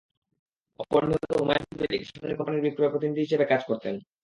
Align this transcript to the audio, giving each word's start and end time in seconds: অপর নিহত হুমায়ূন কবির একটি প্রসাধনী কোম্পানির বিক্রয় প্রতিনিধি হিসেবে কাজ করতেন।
অপর 0.79 1.01
নিহত 1.09 1.31
হুমায়ূন 1.39 1.65
কবির 1.69 1.91
একটি 1.91 2.07
প্রসাধনী 2.09 2.35
কোম্পানির 2.37 2.65
বিক্রয় 2.65 2.91
প্রতিনিধি 2.93 3.21
হিসেবে 3.25 3.45
কাজ 3.51 3.61
করতেন। 3.69 3.95